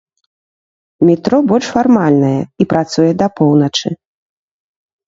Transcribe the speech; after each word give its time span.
Метро 1.09 1.39
больш 1.53 1.67
фармальнае 1.75 2.35
і 2.45 2.63
працуе 2.73 3.09
да 3.21 3.27
поўначы. 3.43 3.89